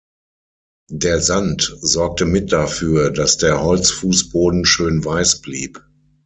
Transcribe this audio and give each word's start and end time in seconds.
Der 0.89 1.21
Sand 1.21 1.77
sorgte 1.79 2.25
mit 2.25 2.51
dafür, 2.51 3.11
dass 3.11 3.37
der 3.37 3.61
Holzfußboden 3.61 4.65
schön 4.65 5.05
weiß 5.05 5.41
blieb. 5.41 5.85